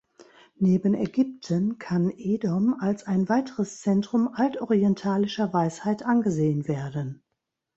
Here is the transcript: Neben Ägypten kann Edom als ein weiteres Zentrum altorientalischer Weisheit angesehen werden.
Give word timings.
Neben 0.57 0.95
Ägypten 0.95 1.77
kann 1.77 2.09
Edom 2.17 2.73
als 2.79 3.05
ein 3.05 3.29
weiteres 3.29 3.81
Zentrum 3.81 4.29
altorientalischer 4.33 5.53
Weisheit 5.53 6.01
angesehen 6.01 6.67
werden. 6.67 7.21